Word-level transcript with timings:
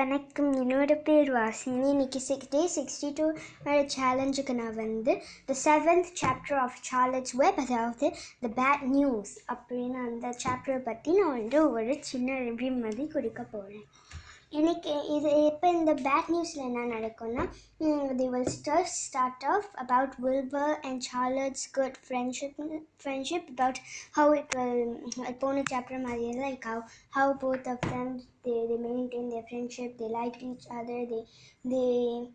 வணக்கம். 0.00 0.50
என்னோட 0.52 0.92
பேர் 1.06 1.30
வாசினி. 1.36 1.86
இன்னைக்கு 1.92 2.20
சிக்ஸ் 2.20 2.50
டே 2.50 2.60
சிக்ஸ்டி 2.74 3.08
டூ 3.18 3.26
சேலஞ்சுக்கு 3.94 4.54
நான் 4.60 4.76
வந்து 4.76 5.12
the 5.48 5.54
seventh 5.64 6.10
chapter 6.20 6.58
of 6.64 6.76
Charlotte's 6.88 7.34
Web 7.40 7.58
அதாவது 7.64 8.06
த 8.44 8.50
பேட் 8.58 8.84
நியூஸ் 8.92 9.32
அப்படின்னு 9.54 9.98
அந்த 10.06 10.28
சாப்டரை 10.44 10.78
பற்றி 10.88 11.12
நான் 11.18 11.36
வந்து 11.38 11.58
ஒரு 11.70 11.96
சின்ன 12.10 12.38
ரிவ்யூ 12.46 12.70
மாதிரி 12.80 13.06
கொடுக்க 13.08 13.42
போகிறேன் 13.54 13.86
எனக்கு 14.59 14.91
இது 15.15 15.29
இப்போ 15.49 15.67
இந்த 15.77 15.93
பேட் 16.07 16.29
நியூஸில் 16.33 16.65
என்ன 16.67 16.83
நடக்கும்னா 16.95 17.45
the 18.19 18.27
will 18.33 18.51
stirred 18.57 18.91
start 18.99 19.45
off 19.53 19.69
about 19.83 20.15
Wilbur 20.25 20.75
and 20.87 21.01
Charlotte's 21.09 21.65
good 21.77 21.97
friendship 22.05 22.59
friendship 23.03 23.49
about 23.55 23.81
how 24.19 24.35
it 24.41 24.55
will 24.59 24.93
போன 25.43 25.63
சாப்டர் 25.73 26.05
மாதிரி 26.07 26.29
like 26.45 26.67
how 26.71 26.83
how 27.17 27.33
both 27.45 27.69
of 27.73 27.85
them 27.87 28.07
they, 28.45 28.65
they 28.69 28.77
maintain 28.77 29.29
their 29.29 29.43
friendship 29.43 29.97
they 29.97 30.09
liked 30.09 30.41
each 30.41 30.65
other 30.71 30.99
they 31.05 31.23
they 31.65 32.27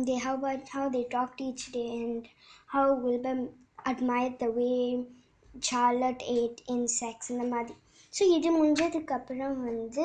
they 0.00 0.18
how 0.18 0.34
about 0.34 0.68
how 0.68 0.88
they 0.88 1.04
talked 1.06 1.40
each 1.40 1.72
day 1.72 1.88
and 1.98 2.28
how 2.68 2.94
Wilbur 2.96 3.36
admired 3.86 4.38
the 4.38 4.50
way 4.50 4.76
Charlotte 5.62 6.22
ate 6.36 6.60
insects 6.68 7.26
இந்த 7.30 7.46
மாதிரி 7.54 7.74
so 8.12 8.22
இது 8.36 8.48
முடிஞ்சதுக்கு 8.58 9.14
அப்புறம் 9.18 9.58
வந்து 9.68 10.04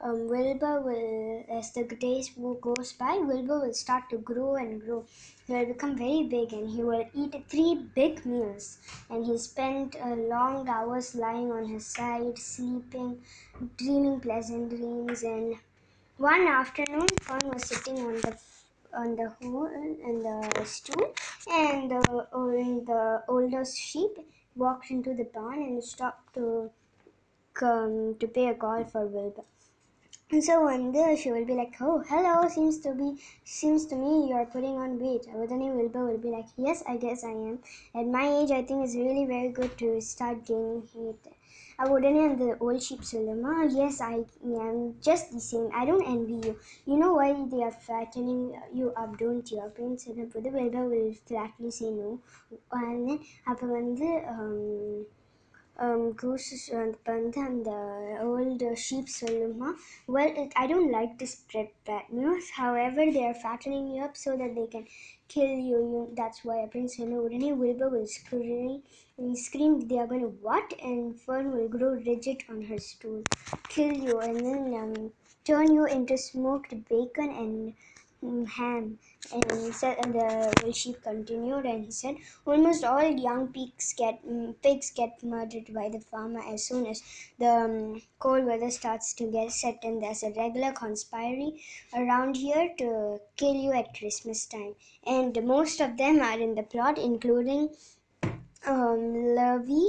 um, 0.00 0.10
um, 0.10 0.28
Wilbur 0.28 0.80
will 0.80 1.44
as 1.48 1.72
the 1.72 1.84
days 1.84 2.30
goes 2.60 2.92
by 2.92 3.16
Wilbur 3.18 3.60
will 3.60 3.74
start 3.74 4.10
to 4.10 4.18
grow 4.18 4.56
and 4.56 4.80
grow. 4.80 5.04
He 5.46 5.52
will 5.52 5.66
become 5.66 5.96
very 5.96 6.24
big 6.24 6.52
and 6.52 6.70
he 6.70 6.82
will 6.82 7.08
eat 7.14 7.34
three 7.48 7.74
big 7.94 8.24
meals. 8.26 8.78
And 9.10 9.24
he 9.26 9.38
spent 9.38 9.96
uh, 9.96 10.14
long 10.14 10.68
hours 10.68 11.14
lying 11.14 11.50
on 11.52 11.68
his 11.68 11.86
side 11.86 12.38
sleeping 12.38 13.22
dreaming 13.76 14.20
pleasant 14.20 14.70
dreams. 14.70 15.22
And 15.22 15.56
one 16.18 16.46
afternoon 16.46 17.08
Fern 17.20 17.48
was 17.48 17.64
sitting 17.64 17.98
on 18.00 18.14
the 18.14 18.38
on 18.92 19.16
the 19.16 19.28
hole 19.28 19.66
in 19.66 20.22
the 20.22 20.64
stool 20.64 21.12
and 21.50 21.90
the, 21.90 21.98
uh, 21.98 22.84
the 22.90 23.24
older 23.28 23.64
sheep 23.64 24.12
walked 24.54 24.90
into 24.90 25.14
the 25.14 25.24
barn 25.24 25.60
and 25.62 25.84
stopped 25.84 26.34
to 26.34 26.70
come 27.54 28.16
to 28.18 28.28
pay 28.28 28.48
a 28.48 28.54
call 28.54 28.84
for 28.84 29.06
Wilbur. 29.06 29.42
And 30.31 30.41
so 30.41 30.61
one 30.61 30.91
day 30.93 31.15
she 31.15 31.29
will 31.31 31.43
be 31.43 31.53
like, 31.53 31.75
Oh, 31.81 32.03
hello, 32.07 32.47
seems 32.47 32.79
to 32.79 32.93
be 32.93 33.21
seems 33.43 33.85
to 33.87 33.95
me 33.95 34.29
you're 34.29 34.45
putting 34.45 34.77
on 34.77 34.97
weight. 34.97 35.27
But 35.33 35.49
then 35.49 35.59
Wilbur 35.75 36.05
will 36.05 36.17
be 36.17 36.29
like, 36.29 36.45
Yes, 36.55 36.83
I 36.87 36.95
guess 36.97 37.23
I 37.25 37.31
am. 37.31 37.59
At 37.93 38.07
my 38.07 38.27
age 38.39 38.51
I 38.51 38.63
think 38.63 38.85
it's 38.85 38.95
really 38.95 39.25
very 39.25 39.49
good 39.49 39.77
to 39.79 39.99
start 39.99 40.45
gaining 40.45 40.87
weight. 40.95 41.27
அவ 41.81 41.93
உடனே 41.97 42.19
அந்த 42.29 42.45
volt 42.65 42.83
sheep 42.87 43.05
சொல்லுமா 43.11 43.53
S 43.85 43.99
I 44.09 44.17
am 44.65 44.75
just 45.07 45.27
the 45.35 45.43
same 45.49 45.67
I 45.79 45.85
don't 45.89 46.07
envy 46.13 46.37
you 46.47 46.53
you 46.89 46.97
know 47.01 47.11
why 47.19 47.29
they 47.53 47.61
are 47.67 47.77
fattening 47.87 48.41
you 48.79 48.87
up 49.03 49.13
don't 49.23 49.49
you 49.53 49.59
அப்படின்னு 49.65 50.03
சொன்னபோது 50.05 50.51
வெல்பா 50.57 50.83
will 50.93 51.09
flatly 51.29 51.71
say 51.79 51.91
no 52.01 52.11
and 52.81 53.01
then 53.09 53.19
அப்போ 53.53 53.67
வந்து 53.79 54.09
um, 55.78 56.12
goose 56.12 56.68
and 56.68 56.96
all 57.06 57.30
the 57.30 58.18
uh, 58.20 58.24
old 58.24 58.62
uh, 58.62 58.74
sheep 58.74 59.06
Suluma. 59.06 59.74
Well, 60.06 60.32
it, 60.36 60.52
I 60.56 60.66
don't 60.66 60.90
like 60.90 61.18
to 61.18 61.26
spread 61.26 61.68
bad 61.86 62.04
news. 62.10 62.50
However, 62.50 63.10
they 63.10 63.26
are 63.26 63.34
fattening 63.34 63.94
you 63.94 64.02
up 64.02 64.16
so 64.16 64.36
that 64.36 64.54
they 64.54 64.66
can 64.66 64.86
kill 65.28 65.44
you. 65.44 65.78
you 65.78 66.08
that's 66.16 66.44
why 66.44 66.66
Prince 66.70 66.96
Hanurani 66.98 67.56
Wilbur 67.56 67.90
will 67.90 68.06
scream, 68.06 68.82
and 69.18 69.36
scream 69.36 69.86
they 69.88 69.98
are 69.98 70.06
going 70.06 70.22
to 70.22 70.28
what? 70.28 70.72
And 70.82 71.18
Fern 71.20 71.52
will 71.52 71.68
grow 71.68 71.90
rigid 71.90 72.44
on 72.48 72.62
her 72.62 72.78
stool, 72.78 73.22
kill 73.68 73.92
you, 73.92 74.18
and 74.20 74.36
then 74.36 74.74
um, 74.74 75.12
turn 75.44 75.72
you 75.72 75.86
into 75.86 76.16
smoked 76.16 76.70
bacon 76.88 77.30
and 77.30 77.74
ham 78.22 78.98
and 79.32 79.52
he 79.52 79.72
said 79.72 79.96
and 80.02 80.14
the 80.14 80.72
sheep 80.72 81.02
continued 81.02 81.64
and 81.64 81.84
he 81.84 81.90
said 81.90 82.16
almost 82.46 82.84
all 82.84 83.02
young 83.02 83.48
pigs 83.52 83.92
get 83.96 84.24
mm, 84.26 84.54
pigs 84.62 84.90
get 84.90 85.22
murdered 85.22 85.72
by 85.74 85.88
the 85.88 86.00
farmer 86.00 86.40
as 86.52 86.64
soon 86.64 86.86
as 86.86 87.02
the 87.38 87.46
um, 87.46 88.02
cold 88.18 88.44
weather 88.44 88.70
starts 88.70 89.12
to 89.14 89.30
get 89.30 89.50
set 89.52 89.78
and 89.82 90.02
there's 90.02 90.22
a 90.22 90.30
regular 90.30 90.72
conspiracy 90.72 91.62
around 91.94 92.36
here 92.36 92.74
to 92.78 93.20
kill 93.36 93.54
you 93.54 93.72
at 93.72 93.94
christmas 93.98 94.46
time. 94.46 94.74
And 95.06 95.44
most 95.44 95.80
of 95.80 95.96
them 95.96 96.20
are 96.20 96.38
in 96.38 96.54
the 96.54 96.62
plot 96.62 96.98
including 96.98 97.70
um, 98.66 99.00
Lurvy, 99.36 99.86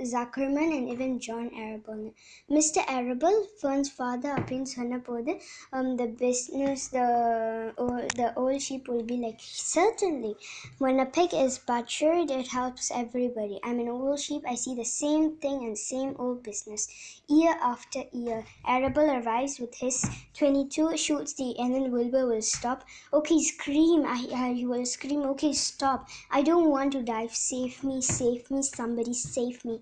Zuckerman 0.00 0.76
and 0.76 0.88
even 0.88 1.18
John 1.18 1.50
Arable. 1.54 2.14
Mr. 2.50 2.84
Arable, 2.88 3.46
Fern's 3.60 3.90
father, 3.90 4.30
up 4.30 4.50
in 4.52 4.64
Sonapode, 4.64 5.42
um, 5.72 5.96
the 5.96 6.06
business, 6.06 6.88
the 6.88 7.72
or, 7.76 8.06
the 8.14 8.32
old 8.36 8.62
sheep 8.62 8.88
will 8.88 9.02
be 9.02 9.16
like, 9.16 9.38
certainly. 9.40 10.36
When 10.78 11.00
a 11.00 11.06
pig 11.06 11.34
is 11.34 11.58
butchered, 11.58 12.30
it 12.30 12.48
helps 12.48 12.90
everybody. 12.92 13.58
I'm 13.64 13.80
an 13.80 13.88
old 13.88 14.20
sheep, 14.20 14.42
I 14.48 14.54
see 14.54 14.74
the 14.74 14.84
same 14.84 15.36
thing 15.36 15.64
and 15.64 15.76
same 15.76 16.14
old 16.18 16.42
business, 16.42 16.88
year 17.28 17.56
after 17.60 18.04
year. 18.12 18.44
Arable 18.66 19.10
arrives 19.10 19.58
with 19.58 19.74
his 19.74 20.04
22, 20.34 20.96
shoots 20.96 21.34
the, 21.34 21.58
and 21.58 21.74
then 21.74 21.90
Wilbur 21.90 22.26
will 22.26 22.42
stop. 22.42 22.84
Okay, 23.12 23.40
scream, 23.42 24.04
I, 24.06 24.28
I 24.32 24.64
will 24.64 24.86
scream, 24.86 25.22
okay, 25.22 25.52
stop. 25.52 26.08
I 26.30 26.42
don't 26.42 26.70
want 26.70 26.92
to 26.92 27.02
die, 27.02 27.26
save 27.32 27.82
me, 27.82 28.00
save 28.00 28.50
me, 28.50 28.62
somebody 28.62 29.12
save 29.12 29.64
me 29.64 29.80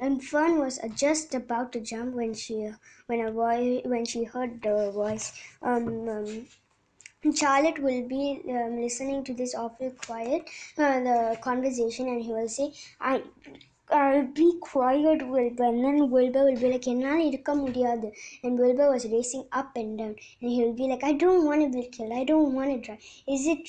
And 0.00 0.24
Fern 0.24 0.58
was 0.58 0.78
uh, 0.80 0.88
just 0.88 1.34
about 1.34 1.72
to 1.72 1.80
jump 1.80 2.14
when 2.14 2.34
she 2.34 2.70
when 3.06 3.20
a 3.20 3.30
voice 3.30 3.82
when 3.84 4.04
she 4.04 4.24
heard 4.24 4.60
the 4.62 4.90
voice. 4.92 5.32
Um, 5.62 6.08
um, 6.08 6.46
Charlotte 7.34 7.78
will 7.78 8.08
be 8.08 8.42
um, 8.48 8.80
listening 8.80 9.22
to 9.24 9.34
this 9.34 9.54
awful 9.54 9.90
quiet 10.06 10.48
uh, 10.78 11.00
the 11.00 11.38
conversation, 11.40 12.08
and 12.08 12.22
he 12.22 12.32
will 12.32 12.48
say, 12.48 12.72
"I." 13.00 13.22
I'll 13.92 14.26
be 14.26 14.56
quiet, 14.60 15.26
Wilbur. 15.26 15.64
And 15.64 15.84
then 15.84 16.10
Wilbur 16.10 16.44
will 16.44 16.60
be 16.60 16.70
like, 16.72 16.86
என்னால் 16.92 17.24
இருக்க 17.28 17.54
முடியாது. 17.62 18.08
And 18.44 18.60
Wilbur 18.62 18.88
was 18.92 19.04
racing 19.14 19.44
up 19.60 19.70
and 19.80 19.98
down. 19.98 20.14
And 20.40 20.50
he'll 20.54 20.76
be 20.80 20.86
like, 20.92 21.02
I 21.10 21.14
don't 21.22 21.44
want 21.48 21.62
to 21.64 21.70
be 21.76 21.82
killed. 21.96 22.12
I 22.12 22.24
don't 22.24 22.52
want 22.58 22.70
to 22.72 22.78
die. 22.88 23.00
Is 23.34 23.46
it 23.54 23.64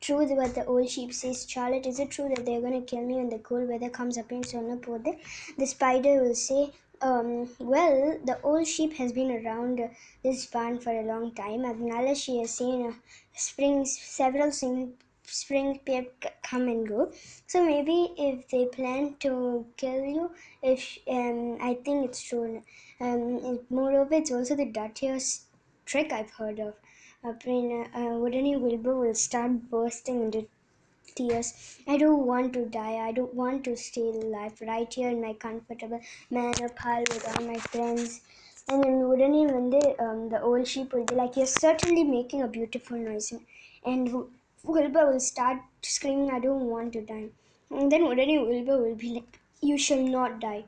true 0.00 0.26
what 0.34 0.54
the 0.54 0.64
old 0.66 0.88
sheep 0.88 1.12
says, 1.12 1.48
Charlotte? 1.48 1.86
Is 1.86 1.98
it 1.98 2.10
true 2.10 2.28
that 2.28 2.44
they're 2.44 2.60
going 2.60 2.80
to 2.80 2.86
kill 2.86 3.04
me 3.04 3.14
when 3.14 3.28
the 3.28 3.38
cold 3.38 3.68
weather 3.68 3.90
comes 3.90 4.18
up 4.18 4.30
in 4.30 4.42
Sonapode? 4.42 5.18
The 5.58 5.66
spider 5.66 6.22
will 6.22 6.34
say, 6.34 6.72
um, 7.02 7.48
well, 7.58 8.18
the 8.24 8.40
old 8.42 8.66
sheep 8.66 8.94
has 8.94 9.12
been 9.12 9.30
around 9.30 9.80
this 10.22 10.46
barn 10.46 10.78
for 10.78 10.90
a 10.90 11.02
long 11.02 11.32
time. 11.32 11.60
Adnala, 11.60 12.16
she 12.16 12.38
has 12.38 12.54
seen 12.54 12.86
uh, 12.86 12.92
springs, 13.34 13.98
several 13.98 14.50
spring, 14.52 14.94
spring 15.24 15.80
come 16.42 16.68
and 16.68 16.88
go. 16.88 17.12
So 17.46 17.64
maybe 17.64 18.14
if 18.16 18.48
they 18.48 18.66
plan 18.66 19.16
to 19.20 19.66
kill 19.76 20.04
you, 20.04 20.30
if 20.62 20.98
um, 21.08 21.58
I 21.60 21.74
think 21.84 22.06
it's 22.06 22.22
true. 22.22 22.62
Um, 23.00 23.60
moreover, 23.68 24.14
it's 24.14 24.32
also 24.32 24.56
the 24.56 24.66
dirtiest 24.66 25.42
trick 25.84 26.12
I've 26.12 26.30
heard 26.30 26.58
of. 26.60 26.74
அப்படின்னு 27.29 27.77
uh, 27.99 28.13
உடனே 28.25 28.53
Wilbur 28.63 28.95
will 29.01 29.19
start 29.27 29.53
bursting 29.73 30.19
into 30.25 30.41
tears. 31.17 31.49
I 31.93 31.97
don't 31.97 32.23
want 32.31 32.49
to 32.57 32.61
die. 32.81 32.97
I 33.07 33.11
don't 33.17 33.35
want 33.41 33.59
to 33.67 33.73
stay 33.87 34.07
alive 34.23 34.57
right 34.71 34.91
here 34.97 35.09
in 35.15 35.19
my 35.27 35.33
comfortable 35.45 36.01
manor 36.37 36.69
pile 36.81 37.05
with 37.13 37.25
all 37.31 37.43
my 37.51 37.59
friends. 37.71 38.11
And 38.69 38.79
then 38.83 38.97
உடனே 39.11 39.41
வந்து 39.57 39.79
um, 40.05 40.19
the 40.33 40.41
old 40.49 40.65
sheep 40.71 40.89
will 40.95 41.07
be 41.11 41.17
like, 41.21 41.35
you're 41.37 41.53
certainly 41.65 42.03
making 42.17 42.41
a 42.43 42.51
beautiful 42.57 42.97
noise. 43.09 43.29
And 43.91 44.03
Wi- 44.15 44.29
Wilbur 44.73 45.05
will 45.09 45.25
start 45.33 45.59
screaming, 45.95 46.29
I 46.37 46.41
don't 46.47 46.67
want 46.75 46.91
to 46.97 47.01
die. 47.13 47.27
And 47.77 47.87
then 47.91 48.03
உடனே 48.11 48.37
Wilbur 48.49 48.77
will 48.83 48.99
be 49.05 49.11
like, 49.17 49.33
you 49.69 49.77
shall 49.87 50.05
not 50.17 50.39
die. 50.47 50.63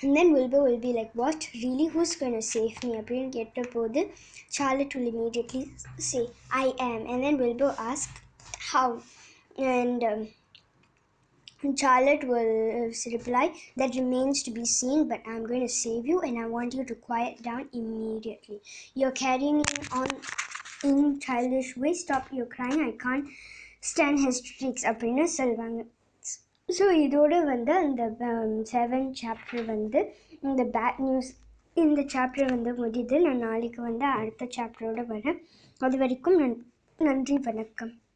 And 0.00 0.16
then 0.16 0.32
Wilbur 0.32 0.62
will 0.62 0.78
be 0.78 0.92
like, 0.92 1.10
What? 1.14 1.48
Really? 1.54 1.86
Who's 1.86 2.14
gonna 2.14 2.42
save 2.42 2.82
me? 2.84 2.98
Abrin 2.98 3.32
Ketterpodil. 3.32 4.10
Charlotte 4.50 4.94
will 4.94 5.08
immediately 5.08 5.72
say, 5.98 6.28
I 6.50 6.72
am. 6.78 7.06
And 7.06 7.24
then 7.24 7.38
Wilbur 7.38 7.74
asks, 7.78 8.20
How? 8.58 9.02
And 9.58 10.04
um, 10.04 10.28
Charlotte 11.76 12.22
will 12.22 12.92
uh, 12.92 13.10
reply, 13.10 13.52
That 13.76 13.96
remains 13.96 14.44
to 14.44 14.52
be 14.52 14.64
seen, 14.64 15.08
but 15.08 15.20
I'm 15.26 15.44
going 15.44 15.62
to 15.62 15.68
save 15.68 16.06
you 16.06 16.20
and 16.20 16.38
I 16.38 16.46
want 16.46 16.74
you 16.74 16.84
to 16.84 16.94
quiet 16.94 17.42
down 17.42 17.68
immediately. 17.72 18.60
You're 18.94 19.10
carrying 19.10 19.64
on 19.90 20.08
in 20.84 21.18
childish 21.18 21.76
way. 21.76 21.94
Stop 21.94 22.28
your 22.32 22.46
crying. 22.46 22.80
I 22.80 22.92
can't 23.02 23.28
stand 23.80 24.20
his 24.20 24.40
tricks. 24.40 24.84
Aprina 24.84 25.24
Silvana 25.24 25.86
so 26.68 26.84
இதோட 27.04 27.34
வந்து 27.44 27.72
அந்த 27.72 28.02
um, 28.20 28.50
seven 28.64 29.06
chapter 29.12 29.64
வந்து 29.64 30.00
இந்த 30.40 30.62
bad 30.64 30.98
news 30.98 31.30
இந்த 31.76 32.00
chapter 32.14 32.50
வந்து 32.50 32.72
முடியுது. 32.82 33.16
நான் 33.20 33.38
நாளைக்கு 33.38 33.80
வந்து 33.82 34.06
அடுத்த 34.06 34.48
சாப்டரோடு 34.56 35.04
வரேன். 35.06 35.38
அது 35.80 35.98
வரைக்கும் 35.98 36.38
நன் 36.40 36.56
நன்றி 36.98 37.36
வணக்கம். 37.38 37.92